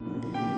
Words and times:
you 0.00 0.57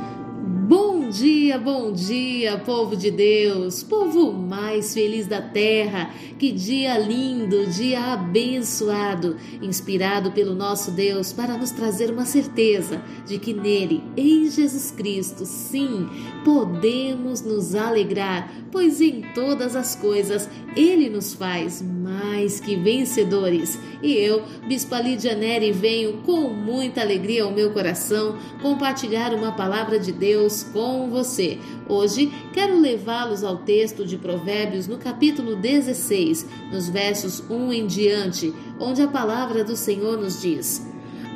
dia, 1.10 1.58
bom 1.58 1.90
dia, 1.92 2.56
povo 2.58 2.94
de 2.94 3.10
Deus, 3.10 3.82
povo 3.82 4.32
mais 4.32 4.94
feliz 4.94 5.26
da 5.26 5.42
terra. 5.42 6.10
Que 6.38 6.52
dia 6.52 6.96
lindo, 6.96 7.66
dia 7.66 8.12
abençoado, 8.12 9.36
inspirado 9.60 10.30
pelo 10.30 10.54
nosso 10.54 10.92
Deus 10.92 11.32
para 11.32 11.58
nos 11.58 11.72
trazer 11.72 12.10
uma 12.10 12.24
certeza 12.24 13.02
de 13.26 13.38
que 13.38 13.52
nele, 13.52 14.02
em 14.16 14.48
Jesus 14.48 14.92
Cristo, 14.92 15.44
sim, 15.44 16.08
podemos 16.44 17.42
nos 17.42 17.74
alegrar, 17.74 18.50
pois 18.70 19.00
em 19.00 19.20
todas 19.34 19.74
as 19.74 19.96
coisas 19.96 20.48
ele 20.76 21.10
nos 21.10 21.34
faz 21.34 21.82
mais 21.82 22.60
que 22.60 22.76
vencedores. 22.76 23.78
E 24.02 24.12
eu, 24.14 24.44
Bispa 24.66 25.00
Lídia 25.00 25.34
Neri, 25.34 25.72
venho 25.72 26.18
com 26.18 26.48
muita 26.48 27.00
alegria 27.00 27.42
ao 27.44 27.50
meu 27.50 27.72
coração 27.72 28.38
compartilhar 28.62 29.34
uma 29.34 29.52
palavra 29.52 29.98
de 29.98 30.12
Deus 30.12 30.62
com 30.62 30.99
você. 31.08 31.58
Hoje 31.88 32.32
quero 32.52 32.78
levá-los 32.78 33.44
ao 33.44 33.58
texto 33.58 34.04
de 34.04 34.18
Provérbios 34.18 34.86
no 34.86 34.98
capítulo 34.98 35.56
16, 35.56 36.46
nos 36.72 36.88
versos 36.88 37.42
1 37.48 37.72
em 37.72 37.86
diante, 37.86 38.52
onde 38.78 39.00
a 39.02 39.08
palavra 39.08 39.62
do 39.64 39.76
Senhor 39.76 40.18
nos 40.18 40.42
diz: 40.42 40.86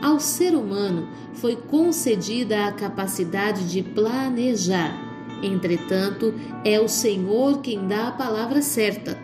Ao 0.03 0.21
ser 0.21 0.55
humano 0.55 1.09
foi 1.35 1.57
concedida 1.57 2.67
a 2.67 2.73
capacidade 2.73 3.69
de 3.71 3.83
planejar. 3.83 5.03
Entretanto, 5.43 6.35
é 6.65 6.81
o 6.81 6.89
Senhor 6.89 7.61
quem 7.61 7.87
dá 7.87 8.09
a 8.09 8.13
palavra 8.13 8.63
certa. 8.63 9.19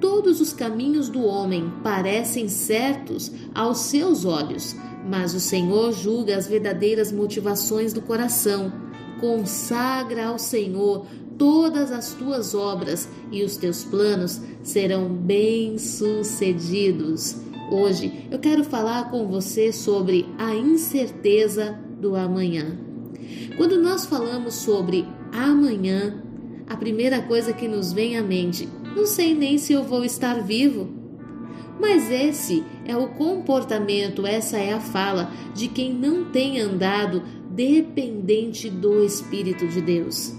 Todos 0.00 0.40
os 0.40 0.52
caminhos 0.52 1.08
do 1.08 1.24
homem 1.24 1.72
parecem 1.82 2.48
certos 2.48 3.32
aos 3.54 3.78
seus 3.78 4.24
olhos, 4.24 4.76
mas 5.08 5.34
o 5.34 5.40
Senhor 5.40 5.92
julga 5.92 6.36
as 6.36 6.46
verdadeiras 6.46 7.10
motivações 7.10 7.92
do 7.92 8.02
coração. 8.02 8.83
Consagra 9.24 10.26
ao 10.26 10.38
Senhor 10.38 11.06
todas 11.38 11.90
as 11.90 12.12
tuas 12.12 12.54
obras 12.54 13.08
e 13.32 13.42
os 13.42 13.56
teus 13.56 13.82
planos 13.82 14.38
serão 14.62 15.08
bem-sucedidos. 15.08 17.36
Hoje 17.72 18.28
eu 18.30 18.38
quero 18.38 18.62
falar 18.64 19.10
com 19.10 19.26
você 19.26 19.72
sobre 19.72 20.26
a 20.36 20.54
incerteza 20.54 21.80
do 21.98 22.14
amanhã. 22.14 22.76
Quando 23.56 23.80
nós 23.80 24.04
falamos 24.04 24.56
sobre 24.56 25.08
amanhã, 25.32 26.22
a 26.68 26.76
primeira 26.76 27.22
coisa 27.22 27.54
que 27.54 27.66
nos 27.66 27.94
vem 27.94 28.18
à 28.18 28.22
mente, 28.22 28.68
não 28.94 29.06
sei 29.06 29.34
nem 29.34 29.56
se 29.56 29.72
eu 29.72 29.84
vou 29.84 30.04
estar 30.04 30.42
vivo. 30.42 31.02
Mas 31.80 32.10
esse 32.10 32.62
é 32.84 32.94
o 32.94 33.08
comportamento, 33.08 34.26
essa 34.26 34.58
é 34.58 34.74
a 34.74 34.80
fala 34.80 35.32
de 35.54 35.66
quem 35.66 35.94
não 35.94 36.26
tem 36.26 36.60
andado 36.60 37.22
dependente 37.54 38.68
do 38.68 39.04
Espírito 39.04 39.66
de 39.68 39.80
Deus. 39.80 40.32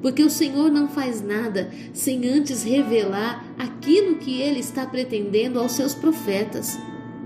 Porque 0.00 0.22
o 0.22 0.30
Senhor 0.30 0.70
não 0.70 0.88
faz 0.88 1.20
nada 1.20 1.70
sem 1.92 2.28
antes 2.28 2.62
revelar 2.62 3.44
aquilo 3.58 4.16
que 4.16 4.40
ele 4.40 4.60
está 4.60 4.86
pretendendo 4.86 5.58
aos 5.58 5.72
seus 5.72 5.94
profetas. 5.94 6.78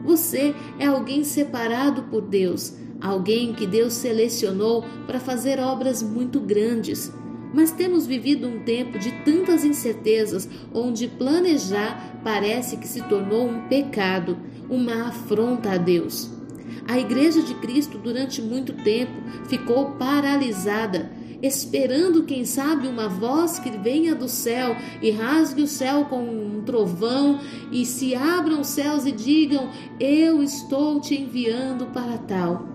Você 0.04 0.54
é 0.78 0.86
alguém 0.86 1.22
separado 1.22 2.04
por 2.04 2.22
Deus, 2.22 2.74
alguém 3.00 3.52
que 3.52 3.66
Deus 3.66 3.92
selecionou 3.92 4.84
para 5.06 5.20
fazer 5.20 5.60
obras 5.60 6.02
muito 6.02 6.40
grandes. 6.40 7.12
Mas 7.54 7.70
temos 7.70 8.06
vivido 8.06 8.48
um 8.48 8.60
tempo 8.60 8.98
de 8.98 9.12
tantas 9.24 9.62
incertezas, 9.62 10.48
onde 10.72 11.06
planejar 11.06 12.20
parece 12.24 12.78
que 12.78 12.88
se 12.88 13.02
tornou 13.02 13.46
um 13.46 13.68
pecado, 13.68 14.38
uma 14.70 15.08
afronta 15.08 15.72
a 15.72 15.76
Deus. 15.76 16.41
A 16.86 16.98
Igreja 16.98 17.42
de 17.42 17.54
Cristo, 17.54 17.98
durante 17.98 18.42
muito 18.42 18.72
tempo, 18.72 19.12
ficou 19.48 19.92
paralisada, 19.92 21.10
esperando, 21.42 22.24
quem 22.24 22.44
sabe, 22.44 22.86
uma 22.86 23.08
voz 23.08 23.58
que 23.58 23.70
venha 23.70 24.14
do 24.14 24.28
céu 24.28 24.76
e 25.00 25.10
rasgue 25.10 25.62
o 25.62 25.66
céu 25.66 26.04
com 26.06 26.22
um 26.22 26.62
trovão 26.64 27.40
e 27.70 27.84
se 27.84 28.14
abram 28.14 28.60
os 28.60 28.68
céus 28.68 29.06
e 29.06 29.12
digam: 29.12 29.68
Eu 29.98 30.42
estou 30.42 31.00
te 31.00 31.20
enviando 31.20 31.86
para 31.86 32.18
tal. 32.18 32.68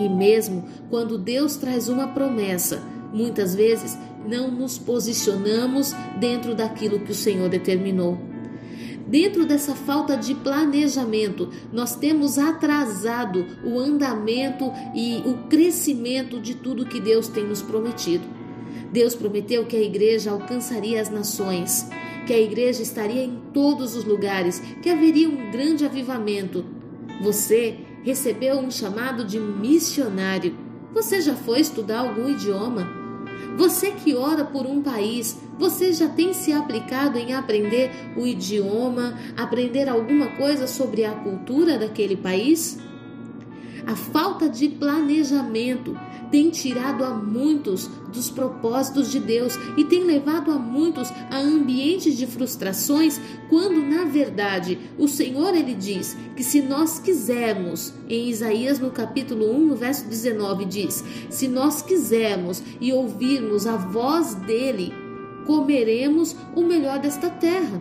E 0.00 0.08
mesmo 0.08 0.68
quando 0.90 1.16
Deus 1.16 1.56
traz 1.56 1.88
uma 1.88 2.08
promessa, 2.08 2.82
muitas 3.12 3.54
vezes 3.54 3.96
não 4.26 4.50
nos 4.50 4.76
posicionamos 4.76 5.94
dentro 6.18 6.54
daquilo 6.54 7.00
que 7.00 7.12
o 7.12 7.14
Senhor 7.14 7.48
determinou. 7.48 8.35
Dentro 9.06 9.46
dessa 9.46 9.74
falta 9.74 10.16
de 10.16 10.34
planejamento, 10.34 11.48
nós 11.72 11.94
temos 11.94 12.38
atrasado 12.38 13.46
o 13.64 13.78
andamento 13.78 14.72
e 14.94 15.22
o 15.24 15.48
crescimento 15.48 16.40
de 16.40 16.54
tudo 16.54 16.86
que 16.86 17.00
Deus 17.00 17.28
tem 17.28 17.44
nos 17.44 17.62
prometido. 17.62 18.24
Deus 18.92 19.14
prometeu 19.14 19.64
que 19.64 19.76
a 19.76 19.82
igreja 19.82 20.32
alcançaria 20.32 21.00
as 21.00 21.08
nações, 21.08 21.88
que 22.26 22.32
a 22.32 22.40
igreja 22.40 22.82
estaria 22.82 23.22
em 23.22 23.40
todos 23.52 23.94
os 23.94 24.04
lugares, 24.04 24.60
que 24.82 24.90
haveria 24.90 25.28
um 25.28 25.52
grande 25.52 25.84
avivamento. 25.84 26.64
Você 27.22 27.78
recebeu 28.02 28.58
um 28.58 28.70
chamado 28.72 29.24
de 29.24 29.38
missionário. 29.38 30.56
Você 30.92 31.20
já 31.20 31.36
foi 31.36 31.60
estudar 31.60 32.00
algum 32.00 32.28
idioma? 32.28 33.05
Você 33.56 33.90
que 33.92 34.14
ora 34.14 34.44
por 34.44 34.66
um 34.66 34.82
país, 34.82 35.38
você 35.58 35.90
já 35.90 36.08
tem 36.08 36.34
se 36.34 36.52
aplicado 36.52 37.18
em 37.18 37.32
aprender 37.32 37.90
o 38.14 38.26
idioma, 38.26 39.18
aprender 39.34 39.88
alguma 39.88 40.26
coisa 40.36 40.66
sobre 40.66 41.06
a 41.06 41.12
cultura 41.12 41.78
daquele 41.78 42.16
país? 42.16 42.78
A 43.86 43.94
falta 43.94 44.48
de 44.48 44.68
planejamento 44.68 45.96
tem 46.28 46.50
tirado 46.50 47.04
a 47.04 47.10
muitos 47.10 47.88
dos 48.12 48.28
propósitos 48.28 49.12
de 49.12 49.20
Deus 49.20 49.56
e 49.76 49.84
tem 49.84 50.02
levado 50.02 50.50
a 50.50 50.58
muitos 50.58 51.08
a 51.30 51.38
ambientes 51.38 52.16
de 52.16 52.26
frustrações, 52.26 53.20
quando 53.48 53.80
na 53.80 54.04
verdade 54.04 54.76
o 54.98 55.06
Senhor 55.06 55.54
ele 55.54 55.72
diz 55.72 56.16
que 56.34 56.42
se 56.42 56.60
nós 56.60 56.98
quisermos, 56.98 57.94
em 58.08 58.28
Isaías 58.28 58.80
no 58.80 58.90
capítulo 58.90 59.52
1, 59.54 59.66
no 59.68 59.76
verso 59.76 60.08
19 60.08 60.64
diz: 60.64 61.04
"Se 61.30 61.46
nós 61.46 61.80
quisermos 61.80 62.60
e 62.80 62.92
ouvirmos 62.92 63.68
a 63.68 63.76
voz 63.76 64.34
dele, 64.34 64.92
comeremos 65.46 66.34
o 66.56 66.62
melhor 66.62 66.98
desta 66.98 67.30
terra." 67.30 67.80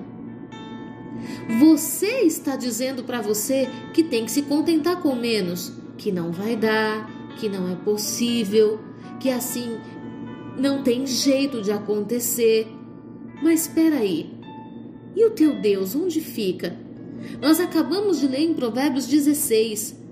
Você 1.60 2.22
está 2.22 2.56
dizendo 2.56 3.04
para 3.04 3.22
você 3.22 3.68
que 3.92 4.04
tem 4.04 4.26
que 4.26 4.32
se 4.32 4.44
contentar 4.44 5.02
com 5.02 5.16
menos 5.16 5.74
que 5.98 6.12
não 6.12 6.32
vai 6.32 6.56
dar, 6.56 7.10
que 7.38 7.50
não 7.50 7.70
é 7.72 7.76
possível, 7.76 8.80
que 9.20 9.30
assim 9.30 9.78
não 10.58 10.84
tem 10.84 11.06
jeito 11.06 11.62
de 11.62 11.72
acontecer. 11.72 12.68
Mas 13.44 13.62
espera 13.62 13.98
aí. 13.98 14.34
E 15.16 15.26
o 15.26 15.32
teu 15.32 15.62
Deus 15.62 15.96
onde 15.96 16.22
fica? 16.22 16.78
Nós 17.42 17.60
acabamos 17.60 18.20
de 18.20 18.28
ler 18.28 18.42
em 18.42 18.54
Provérbios 18.54 19.08
16 19.08 20.04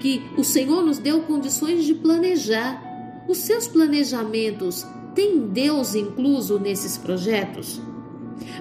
que 0.00 0.22
o 0.36 0.42
Senhor 0.42 0.82
nos 0.82 0.98
deu 0.98 1.22
condições 1.22 1.84
de 1.84 1.94
planejar. 1.94 3.24
Os 3.28 3.38
seus 3.38 3.68
planejamentos 3.68 4.84
têm 5.14 5.48
Deus 5.48 5.94
incluso 5.94 6.58
nesses 6.58 6.96
projetos? 6.96 7.80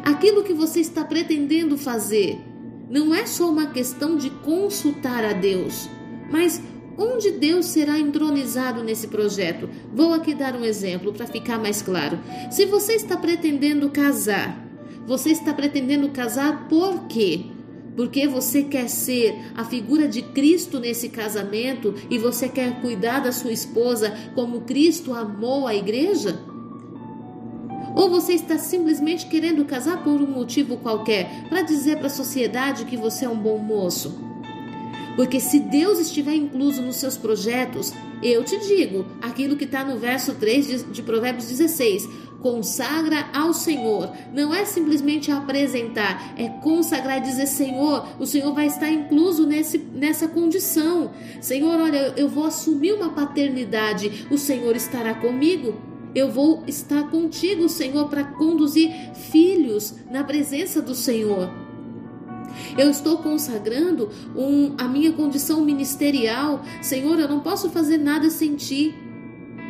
Aquilo 0.03 0.44
que 0.44 0.53
você 0.53 0.81
está 0.81 1.03
pretendendo 1.03 1.78
fazer 1.78 2.40
não 2.90 3.13
é 3.13 3.25
só 3.25 3.50
uma 3.50 3.68
questão 3.68 4.18
de 4.18 4.30
consultar 4.30 5.24
a 5.24 5.34
Deus, 5.34 5.90
mas 6.31 6.62
onde 6.97 7.31
Deus 7.31 7.67
será 7.67 7.97
entronizado 7.97 8.84
nesse 8.84 9.07
projeto? 9.07 9.69
Vou 9.94 10.13
aqui 10.13 10.35
dar 10.35 10.56
um 10.56 10.66
exemplo 10.66 11.13
para 11.13 11.25
ficar 11.25 11.57
mais 11.57 11.81
claro. 11.81 12.19
Se 12.51 12.66
você 12.66 12.94
está 12.94 13.16
pretendendo 13.16 13.90
casar, 13.90 14.68
você 15.07 15.31
está 15.31 15.53
pretendendo 15.53 16.09
casar 16.09 16.68
por 16.68 17.07
quê? 17.07 17.45
Porque 17.95 18.28
você 18.28 18.63
quer 18.63 18.88
ser 18.88 19.35
a 19.56 19.66
figura 19.66 20.07
de 20.07 20.22
Cristo 20.22 20.79
nesse 20.79 21.09
casamento 21.09 21.95
e 22.09 22.18
você 22.18 22.47
quer 22.47 22.79
cuidar 22.81 23.19
da 23.19 23.31
sua 23.31 23.51
esposa 23.51 24.13
como 24.35 24.62
Cristo 24.62 25.13
amou 25.13 25.68
a 25.68 25.75
igreja? 25.75 26.39
Ou 27.95 28.09
você 28.09 28.33
está 28.33 28.57
simplesmente 28.57 29.25
querendo 29.25 29.65
casar 29.65 30.03
por 30.03 30.21
um 30.21 30.27
motivo 30.27 30.77
qualquer, 30.77 31.50
para 31.50 31.62
dizer 31.62 31.98
para 31.98 32.07
a 32.07 32.12
sociedade 32.12 32.86
que 32.86 32.95
você 32.95 33.25
é 33.25 33.30
um 33.30 33.36
bom 33.36 33.57
moço? 33.57 34.28
Porque 35.19 35.42
se 35.42 35.60
Deus 35.60 36.00
estiver 36.00 36.33
incluso 36.33 36.81
nos 36.81 36.95
seus 36.95 37.18
projetos, 37.18 37.92
eu 38.24 38.42
te 38.42 38.57
digo 38.66 39.06
aquilo 39.21 39.57
que 39.57 39.66
está 39.66 39.83
no 39.83 39.98
verso 39.98 40.36
3 40.36 40.66
de, 40.66 40.83
de 40.86 41.04
Provérbios 41.04 41.45
16: 41.50 42.07
consagra 42.42 43.27
ao 43.33 43.54
Senhor. 43.54 44.13
Não 44.33 44.54
é 44.56 44.63
simplesmente 44.63 45.30
apresentar, 45.30 46.36
é 46.38 46.48
consagrar 46.48 47.18
e 47.18 47.21
dizer: 47.21 47.48
Senhor, 47.48 48.07
o 48.18 48.25
Senhor 48.25 48.54
vai 48.54 48.68
estar 48.68 48.89
incluso 48.89 49.45
nesse, 49.45 49.77
nessa 49.77 50.25
condição. 50.25 51.12
Senhor, 51.42 51.81
olha, 51.81 52.13
eu 52.15 52.30
vou 52.30 52.45
assumir 52.45 52.94
uma 52.94 53.10
paternidade, 53.10 54.25
o 54.31 54.38
Senhor 54.38 54.74
estará 54.74 55.13
comigo. 55.13 55.75
Eu 56.15 56.31
vou 56.31 56.63
estar 56.65 57.12
contigo, 57.12 57.68
Senhor, 57.68 58.07
para 58.07 58.24
conduzir 58.24 58.89
filhos 59.13 59.95
na 60.10 60.24
presença 60.24 60.81
do 60.81 60.95
Senhor. 60.95 61.68
Eu 62.77 62.89
estou 62.89 63.17
consagrando 63.17 64.09
um, 64.35 64.75
a 64.77 64.88
minha 64.88 65.11
condição 65.11 65.61
ministerial. 65.61 66.63
Senhor, 66.81 67.19
eu 67.19 67.27
não 67.27 67.39
posso 67.39 67.69
fazer 67.69 67.97
nada 67.97 68.29
sem 68.29 68.56
ti. 68.56 68.95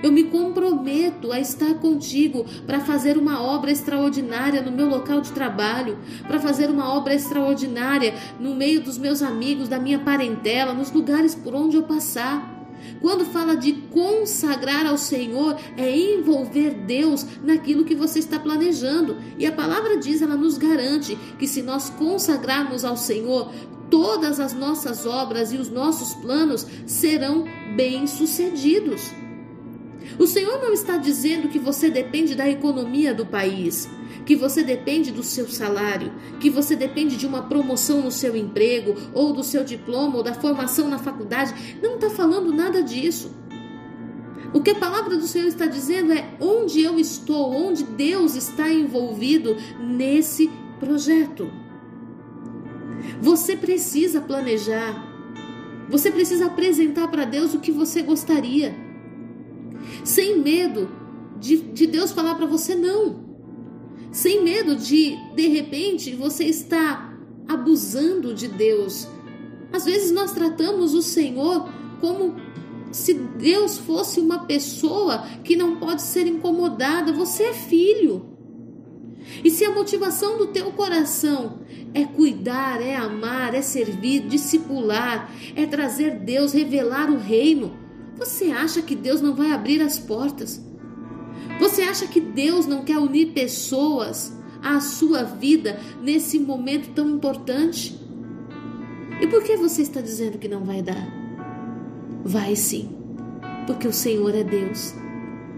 Eu 0.02 0.12
me 0.12 0.24
comprometo 0.26 1.32
a 1.32 1.40
estar 1.40 1.74
contigo 1.76 2.46
para 2.66 2.80
fazer 2.80 3.18
uma 3.18 3.42
obra 3.42 3.70
extraordinária 3.72 4.62
no 4.62 4.72
meu 4.72 4.88
local 4.88 5.20
de 5.20 5.32
trabalho, 5.32 5.98
para 6.26 6.40
fazer 6.40 6.70
uma 6.70 6.94
obra 6.94 7.14
extraordinária 7.14 8.14
no 8.40 8.56
meio 8.56 8.82
dos 8.82 8.98
meus 8.98 9.22
amigos, 9.22 9.68
da 9.68 9.78
minha 9.78 10.00
parentela, 10.00 10.74
nos 10.74 10.92
lugares 10.92 11.36
por 11.36 11.54
onde 11.54 11.76
eu 11.76 11.84
passar. 11.84 12.59
Quando 13.02 13.26
fala 13.26 13.56
de 13.56 13.74
consagrar 13.74 14.86
ao 14.86 14.98
Senhor, 14.98 15.58
é 15.78 15.96
envolver 15.96 16.72
Deus 16.86 17.26
naquilo 17.44 17.86
que 17.86 17.96
você 17.96 18.20
está 18.20 18.40
planejando. 18.40 19.18
E 19.38 19.46
a 19.46 19.52
palavra 19.52 19.98
diz, 19.98 20.22
ela 20.22 20.36
nos 20.36 20.58
garante 20.58 21.18
que 21.38 21.48
se 21.48 21.62
nós 21.62 21.90
consagrarmos 21.90 22.84
ao 22.84 22.98
Senhor, 22.98 23.52
todas 23.90 24.40
as 24.40 24.54
nossas 24.54 25.06
obras 25.06 25.52
e 25.52 25.58
os 25.58 25.70
nossos 25.70 26.14
planos 26.16 26.66
serão 26.86 27.46
bem-sucedidos. 27.76 29.12
O 30.20 30.28
Senhor 30.28 30.62
não 30.62 30.74
está 30.74 30.98
dizendo 30.98 31.48
que 31.48 31.58
você 31.58 31.90
depende 31.90 32.36
da 32.36 32.48
economia 32.48 33.14
do 33.14 33.26
país, 33.26 33.90
que 34.26 34.36
você 34.36 34.62
depende 34.62 35.12
do 35.14 35.24
seu 35.24 35.48
salário, 35.48 36.12
que 36.42 36.50
você 36.50 36.76
depende 36.76 37.16
de 37.16 37.26
uma 37.26 37.44
promoção 37.44 38.02
no 38.02 38.12
seu 38.12 38.36
emprego, 38.36 38.96
ou 39.14 39.32
do 39.32 39.46
seu 39.46 39.64
diploma, 39.64 40.18
ou 40.18 40.22
da 40.22 40.34
formação 40.34 40.90
na 40.90 41.00
faculdade. 41.00 41.80
Não 41.82 41.96
está 41.96 42.10
falando 42.10 42.52
nada 42.52 42.84
disso. 42.84 43.34
O 44.54 44.62
que 44.62 44.72
a 44.72 44.76
palavra 44.76 45.16
do 45.16 45.26
Senhor 45.26 45.48
está 45.48 45.68
dizendo 45.68 46.12
é 46.12 46.36
onde 46.42 46.82
eu 46.82 47.00
estou, 47.00 47.54
onde 47.54 47.86
Deus 47.86 48.36
está 48.36 48.70
envolvido 48.70 49.56
nesse 49.80 50.50
projeto. 50.82 51.50
Você 53.22 53.56
precisa 53.56 54.20
planejar. 54.20 55.08
Você 55.88 56.12
precisa 56.12 56.48
apresentar 56.48 57.08
para 57.08 57.24
Deus 57.24 57.54
o 57.54 57.60
que 57.60 57.72
você 57.72 58.02
gostaria 58.02 58.89
sem 60.04 60.40
medo 60.40 60.90
de, 61.40 61.58
de 61.58 61.88
Deus 61.88 62.12
falar 62.12 62.36
para 62.36 62.46
você 62.46 62.76
não, 62.76 63.24
sem 64.12 64.44
medo 64.44 64.76
de 64.76 65.16
de 65.36 65.48
repente 65.48 66.16
você 66.16 66.46
estar 66.46 67.18
abusando 67.48 68.34
de 68.34 68.48
Deus. 68.48 69.08
Às 69.72 69.86
vezes 69.86 70.12
nós 70.12 70.32
tratamos 70.32 70.94
o 70.94 71.02
Senhor 71.02 71.70
como 72.00 72.36
se 72.92 73.14
Deus 73.14 73.78
fosse 73.78 74.20
uma 74.20 74.46
pessoa 74.46 75.24
que 75.44 75.56
não 75.56 75.76
pode 75.76 76.02
ser 76.02 76.26
incomodada. 76.28 77.14
Você 77.14 77.44
é 77.44 77.54
filho. 77.54 78.26
E 79.44 79.52
se 79.52 79.64
a 79.64 79.72
motivação 79.72 80.38
do 80.38 80.48
teu 80.48 80.72
coração 80.72 81.60
é 81.94 82.04
cuidar, 82.04 82.82
é 82.82 82.96
amar, 82.96 83.54
é 83.54 83.62
servir, 83.62 84.22
discipular, 84.28 85.32
é 85.56 85.66
trazer 85.66 86.20
Deus, 86.20 86.52
revelar 86.52 87.12
o 87.12 87.18
reino, 87.18 87.78
você 88.20 88.52
acha 88.52 88.82
que 88.82 88.96
Deus 88.96 89.22
não 89.22 89.34
vai 89.34 89.52
abrir 89.52 89.82
as 89.82 89.98
portas? 89.98 90.62
Você 91.58 91.82
acha 91.84 92.06
que 92.06 92.20
Deus 92.20 92.66
não 92.66 92.84
quer 92.84 92.98
unir 92.98 93.34
pessoas 93.34 94.38
à 94.62 94.82
sua 94.82 95.24
vida 95.24 95.80
nesse 96.02 96.38
momento 96.38 96.94
tão 96.94 97.10
importante? 97.10 97.98
E 99.22 99.28
por 99.28 99.42
que 99.42 99.56
você 99.56 99.82
está 99.82 100.02
dizendo 100.02 100.38
que 100.38 100.50
não 100.50 100.66
vai 100.66 100.82
dar? 100.82 101.08
Vai 102.24 102.58
sim, 102.58 102.90
porque 103.66 103.88
o 103.88 103.94
Senhor 103.94 104.36
é 104.36 104.44
Deus, 104.44 104.94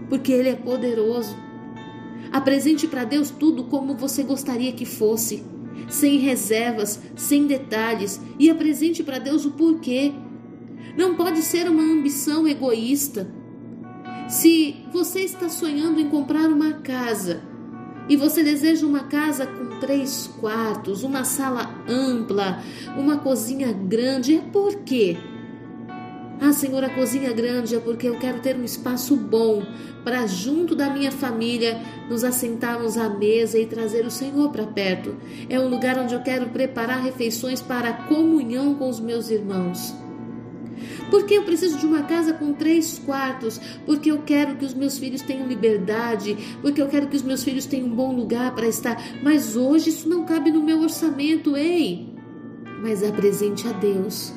porque 0.08 0.32
Ele 0.32 0.48
é 0.48 0.54
poderoso. 0.54 1.36
Apresente 2.30 2.86
para 2.86 3.04
Deus 3.04 3.30
tudo 3.30 3.64
como 3.64 3.96
você 3.96 4.22
gostaria 4.22 4.72
que 4.72 4.86
fosse, 4.86 5.42
sem 5.88 6.18
reservas, 6.18 7.00
sem 7.16 7.46
detalhes, 7.46 8.20
e 8.38 8.48
apresente 8.48 9.02
para 9.02 9.18
Deus 9.18 9.44
o 9.44 9.50
porquê. 9.50 10.12
Não 10.96 11.14
pode 11.14 11.42
ser 11.42 11.68
uma 11.68 11.82
ambição 11.82 12.46
egoísta. 12.46 13.26
Se 14.28 14.84
você 14.92 15.20
está 15.20 15.48
sonhando 15.48 16.00
em 16.00 16.08
comprar 16.08 16.48
uma 16.48 16.74
casa 16.74 17.42
e 18.08 18.16
você 18.16 18.42
deseja 18.42 18.86
uma 18.86 19.04
casa 19.04 19.46
com 19.46 19.78
três 19.78 20.26
quartos, 20.40 21.02
uma 21.02 21.24
sala 21.24 21.82
ampla, 21.88 22.62
uma 22.96 23.18
cozinha 23.18 23.72
grande, 23.72 24.36
é 24.36 24.40
por 24.40 24.76
quê? 24.84 25.16
Ah, 26.40 26.52
Senhor, 26.52 26.82
a 26.82 26.90
cozinha 26.90 27.32
grande 27.32 27.76
é 27.76 27.78
porque 27.78 28.08
eu 28.08 28.18
quero 28.18 28.40
ter 28.40 28.56
um 28.56 28.64
espaço 28.64 29.14
bom 29.14 29.62
para, 30.02 30.26
junto 30.26 30.74
da 30.74 30.90
minha 30.90 31.12
família, 31.12 31.80
nos 32.10 32.24
assentarmos 32.24 32.98
à 32.98 33.08
mesa 33.08 33.60
e 33.60 33.66
trazer 33.66 34.04
o 34.04 34.10
Senhor 34.10 34.50
para 34.50 34.66
perto. 34.66 35.14
É 35.48 35.60
um 35.60 35.68
lugar 35.68 35.96
onde 35.98 36.14
eu 36.14 36.20
quero 36.20 36.48
preparar 36.48 37.00
refeições 37.00 37.62
para 37.62 37.90
a 37.90 37.92
comunhão 37.92 38.74
com 38.74 38.88
os 38.88 38.98
meus 38.98 39.30
irmãos. 39.30 40.01
Porque 41.12 41.34
eu 41.34 41.42
preciso 41.42 41.76
de 41.76 41.84
uma 41.84 42.04
casa 42.04 42.32
com 42.32 42.54
três 42.54 42.98
quartos, 42.98 43.60
porque 43.84 44.10
eu 44.10 44.22
quero 44.22 44.56
que 44.56 44.64
os 44.64 44.72
meus 44.72 44.96
filhos 44.96 45.20
tenham 45.20 45.46
liberdade, 45.46 46.34
porque 46.62 46.80
eu 46.80 46.88
quero 46.88 47.06
que 47.06 47.16
os 47.16 47.20
meus 47.20 47.44
filhos 47.44 47.66
tenham 47.66 47.86
um 47.86 47.94
bom 47.94 48.16
lugar 48.16 48.54
para 48.54 48.66
estar. 48.66 48.98
Mas 49.22 49.54
hoje 49.54 49.90
isso 49.90 50.08
não 50.08 50.24
cabe 50.24 50.50
no 50.50 50.62
meu 50.62 50.80
orçamento, 50.80 51.54
ei! 51.54 52.08
Mas 52.80 53.02
apresente 53.04 53.68
a 53.68 53.72
Deus, 53.72 54.32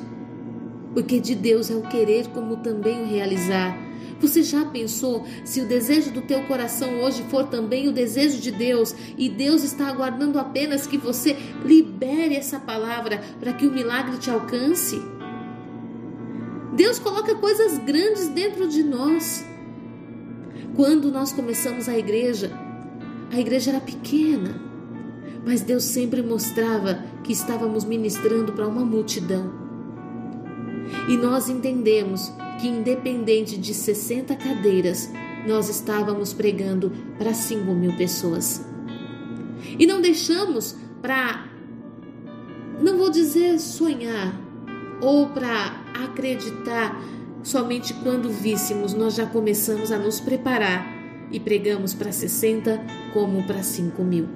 porque 0.92 1.18
de 1.18 1.34
Deus 1.34 1.70
é 1.70 1.74
o 1.74 1.80
querer 1.80 2.26
como 2.28 2.58
também 2.58 3.04
o 3.04 3.06
realizar. 3.06 3.74
Você 4.20 4.42
já 4.42 4.62
pensou 4.66 5.26
se 5.46 5.62
o 5.62 5.66
desejo 5.66 6.10
do 6.10 6.20
teu 6.20 6.42
coração 6.42 7.00
hoje 7.00 7.22
for 7.30 7.44
também 7.44 7.88
o 7.88 7.92
desejo 7.92 8.38
de 8.38 8.50
Deus 8.50 8.94
e 9.16 9.30
Deus 9.30 9.64
está 9.64 9.88
aguardando 9.88 10.38
apenas 10.38 10.86
que 10.86 10.98
você 10.98 11.38
libere 11.64 12.36
essa 12.36 12.60
palavra 12.60 13.22
para 13.40 13.54
que 13.54 13.66
o 13.66 13.72
milagre 13.72 14.18
te 14.18 14.28
alcance? 14.28 15.15
Deus 16.76 16.98
coloca 16.98 17.34
coisas 17.34 17.78
grandes 17.78 18.28
dentro 18.28 18.68
de 18.68 18.82
nós. 18.82 19.44
Quando 20.74 21.10
nós 21.10 21.32
começamos 21.32 21.88
a 21.88 21.96
igreja, 21.96 22.52
a 23.32 23.40
igreja 23.40 23.70
era 23.70 23.80
pequena, 23.80 24.60
mas 25.44 25.62
Deus 25.62 25.84
sempre 25.84 26.22
mostrava 26.22 27.02
que 27.24 27.32
estávamos 27.32 27.84
ministrando 27.84 28.52
para 28.52 28.68
uma 28.68 28.84
multidão. 28.84 29.50
E 31.08 31.16
nós 31.16 31.48
entendemos 31.48 32.30
que, 32.60 32.68
independente 32.68 33.56
de 33.56 33.72
60 33.72 34.36
cadeiras, 34.36 35.10
nós 35.46 35.70
estávamos 35.70 36.34
pregando 36.34 36.92
para 37.16 37.32
5 37.32 37.72
mil 37.72 37.96
pessoas. 37.96 38.62
E 39.78 39.86
não 39.86 40.02
deixamos 40.02 40.76
para, 41.00 41.48
não 42.82 42.98
vou 42.98 43.08
dizer 43.08 43.58
sonhar, 43.58 44.38
ou 45.00 45.28
para 45.30 45.85
acreditar 46.04 47.00
somente 47.42 47.94
quando 47.94 48.28
víssemos, 48.28 48.92
nós 48.92 49.14
já 49.14 49.24
começamos 49.24 49.92
a 49.92 49.98
nos 49.98 50.20
preparar 50.20 50.96
e 51.30 51.38
pregamos 51.38 51.94
para 51.94 52.12
60 52.12 52.84
como 53.12 53.46
para 53.46 53.62
5 53.62 54.02
mil. 54.02 54.28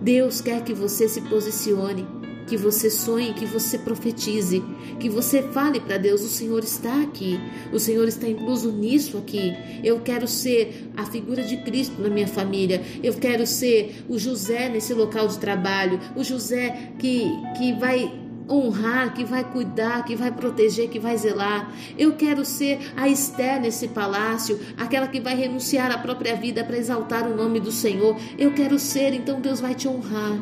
Deus 0.00 0.40
quer 0.40 0.62
que 0.62 0.72
você 0.72 1.08
se 1.08 1.20
posicione, 1.22 2.06
que 2.46 2.56
você 2.56 2.88
sonhe, 2.88 3.34
que 3.34 3.44
você 3.44 3.78
profetize, 3.78 4.62
que 5.00 5.08
você 5.08 5.42
fale 5.42 5.80
para 5.80 5.98
Deus: 5.98 6.22
o 6.22 6.28
Senhor 6.28 6.62
está 6.62 7.02
aqui, 7.02 7.38
o 7.72 7.78
Senhor 7.78 8.06
está 8.06 8.28
incluso 8.28 8.70
nisso 8.70 9.18
aqui. 9.18 9.52
Eu 9.82 10.00
quero 10.00 10.28
ser 10.28 10.90
a 10.96 11.04
figura 11.04 11.42
de 11.42 11.56
Cristo 11.58 12.00
na 12.00 12.08
minha 12.08 12.28
família, 12.28 12.82
eu 13.02 13.14
quero 13.14 13.46
ser 13.46 14.04
o 14.08 14.18
José 14.18 14.68
nesse 14.68 14.94
local 14.94 15.26
de 15.28 15.38
trabalho, 15.38 15.98
o 16.14 16.22
José 16.22 16.92
que, 16.98 17.24
que 17.58 17.72
vai 17.74 18.25
honrar, 18.48 19.12
que 19.14 19.24
vai 19.24 19.44
cuidar, 19.44 20.04
que 20.04 20.14
vai 20.14 20.30
proteger, 20.30 20.88
que 20.88 20.98
vai 20.98 21.16
zelar. 21.16 21.72
Eu 21.98 22.14
quero 22.14 22.44
ser 22.44 22.92
a 22.96 23.08
Esther 23.08 23.60
nesse 23.60 23.88
palácio, 23.88 24.58
aquela 24.76 25.08
que 25.08 25.20
vai 25.20 25.34
renunciar 25.34 25.90
à 25.90 25.98
própria 25.98 26.36
vida 26.36 26.64
para 26.64 26.76
exaltar 26.76 27.26
o 27.26 27.36
nome 27.36 27.60
do 27.60 27.72
Senhor. 27.72 28.16
Eu 28.38 28.52
quero 28.52 28.78
ser, 28.78 29.12
então 29.12 29.40
Deus 29.40 29.60
vai 29.60 29.74
te 29.74 29.88
honrar. 29.88 30.38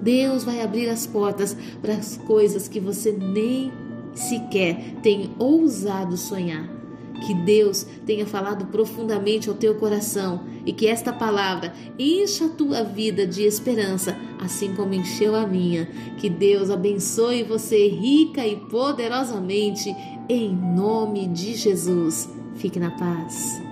Deus 0.00 0.44
vai 0.44 0.60
abrir 0.60 0.88
as 0.88 1.06
portas 1.06 1.56
para 1.80 1.94
as 1.94 2.16
coisas 2.16 2.68
que 2.68 2.78
você 2.78 3.12
nem 3.12 3.72
sequer 4.14 4.94
tem 5.02 5.34
ousado 5.38 6.16
sonhar. 6.16 6.75
Que 7.24 7.34
Deus 7.34 7.86
tenha 8.04 8.26
falado 8.26 8.66
profundamente 8.66 9.48
ao 9.48 9.54
teu 9.54 9.74
coração 9.76 10.44
e 10.64 10.72
que 10.72 10.86
esta 10.86 11.12
palavra 11.12 11.72
encha 11.98 12.46
a 12.46 12.50
tua 12.50 12.82
vida 12.82 13.26
de 13.26 13.42
esperança, 13.42 14.16
assim 14.40 14.74
como 14.74 14.94
encheu 14.94 15.34
a 15.34 15.46
minha. 15.46 15.86
Que 16.18 16.28
Deus 16.28 16.70
abençoe 16.70 17.42
você 17.42 17.88
rica 17.88 18.46
e 18.46 18.56
poderosamente, 18.56 19.94
em 20.28 20.54
nome 20.54 21.26
de 21.28 21.54
Jesus. 21.54 22.28
Fique 22.56 22.78
na 22.78 22.90
paz. 22.92 23.65